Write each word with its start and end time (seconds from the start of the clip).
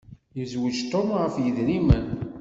Yezweǧ 0.37 0.77
Tom 0.91 1.09
ɣef 1.21 1.35
yedrimen. 1.39 2.05